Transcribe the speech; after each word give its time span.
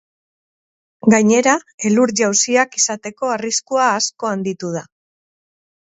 Gainera, 1.13 1.53
elur-jausiak 1.89 2.75
izateko 2.81 3.31
arriskua 3.37 3.87
asko 3.99 4.31
handitu 4.35 4.77
da. 4.79 4.87